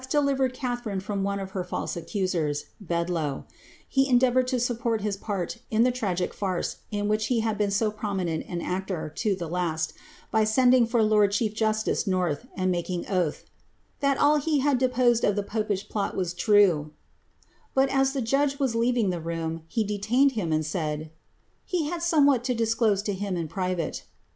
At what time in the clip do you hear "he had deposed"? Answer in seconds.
14.37-15.23